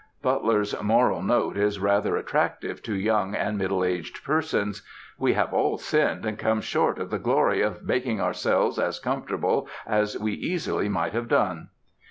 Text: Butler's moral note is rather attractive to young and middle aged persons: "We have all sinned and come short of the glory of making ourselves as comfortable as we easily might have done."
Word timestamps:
Butler's 0.23 0.73
moral 0.81 1.21
note 1.21 1.55
is 1.55 1.79
rather 1.79 2.17
attractive 2.17 2.81
to 2.81 2.95
young 2.95 3.35
and 3.35 3.55
middle 3.55 3.83
aged 3.85 4.23
persons: 4.23 4.81
"We 5.19 5.33
have 5.33 5.53
all 5.53 5.77
sinned 5.77 6.25
and 6.25 6.39
come 6.39 6.59
short 6.61 6.97
of 6.97 7.11
the 7.11 7.19
glory 7.19 7.61
of 7.61 7.83
making 7.83 8.19
ourselves 8.19 8.79
as 8.79 8.97
comfortable 8.97 9.67
as 9.85 10.17
we 10.17 10.31
easily 10.33 10.89
might 10.89 11.13
have 11.13 11.27
done." 11.27 11.69